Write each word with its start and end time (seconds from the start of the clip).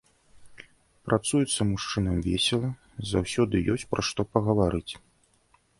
Працуецца 1.09 1.67
мужчынам 1.73 2.15
весела, 2.31 2.71
заўсёды 3.11 3.55
ёсць 3.77 3.87
пра 3.95 4.01
што 4.11 4.21
пагаварыць. 4.33 4.93